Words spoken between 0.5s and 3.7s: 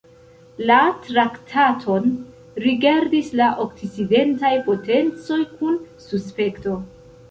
La traktaton rigardis la